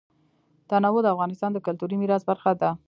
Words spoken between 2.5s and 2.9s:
ده.